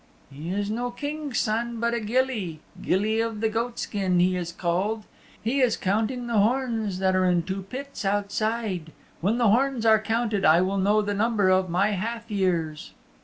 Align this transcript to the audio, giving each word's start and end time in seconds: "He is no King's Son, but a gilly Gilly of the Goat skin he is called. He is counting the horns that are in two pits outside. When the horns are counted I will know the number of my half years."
"He 0.31 0.49
is 0.49 0.71
no 0.71 0.89
King's 0.89 1.37
Son, 1.37 1.79
but 1.79 1.93
a 1.93 1.99
gilly 1.99 2.59
Gilly 2.81 3.19
of 3.19 3.39
the 3.39 3.49
Goat 3.49 3.77
skin 3.77 4.19
he 4.19 4.35
is 4.35 4.51
called. 4.51 5.03
He 5.39 5.61
is 5.61 5.77
counting 5.77 6.25
the 6.25 6.39
horns 6.39 6.97
that 6.97 7.15
are 7.15 7.25
in 7.25 7.43
two 7.43 7.61
pits 7.61 8.03
outside. 8.03 8.93
When 9.19 9.37
the 9.37 9.49
horns 9.49 9.85
are 9.85 10.01
counted 10.01 10.43
I 10.43 10.59
will 10.61 10.79
know 10.79 11.03
the 11.03 11.13
number 11.13 11.49
of 11.49 11.69
my 11.69 11.89
half 11.89 12.31
years." 12.31 12.93